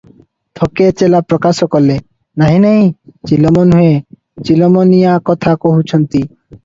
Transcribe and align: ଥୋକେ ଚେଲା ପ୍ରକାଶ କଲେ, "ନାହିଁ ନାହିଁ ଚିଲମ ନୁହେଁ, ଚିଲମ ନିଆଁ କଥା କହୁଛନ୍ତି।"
ଥୋକେ 0.59 0.85
ଚେଲା 1.01 1.19
ପ୍ରକାଶ 1.33 1.67
କଲେ, 1.75 1.97
"ନାହିଁ 2.43 2.63
ନାହିଁ 2.63 2.89
ଚିଲମ 3.33 3.67
ନୁହେଁ, 3.73 3.93
ଚିଲମ 4.49 4.87
ନିଆଁ 4.93 5.19
କଥା 5.31 5.55
କହୁଛନ୍ତି।" 5.67 6.25